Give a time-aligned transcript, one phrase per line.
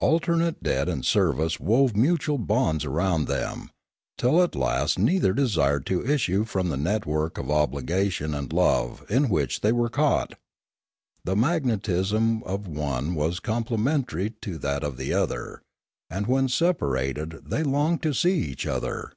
[0.00, 3.70] Alternate debt and service wove mutual bonds around them,
[4.18, 9.28] till at last neither desired to issue from the network of obligation and love in
[9.28, 10.34] which they were caught.
[11.24, 15.62] The magnetism of one was complementary to 344 Limanora that of the other;
[16.10, 19.12] and when separated they longed to see each other.